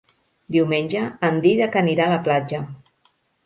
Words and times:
Diumenge 0.55 1.03
en 1.29 1.39
Dídac 1.45 1.79
anirà 1.85 2.07
a 2.11 2.15
la 2.17 2.21
platja. 2.29 2.67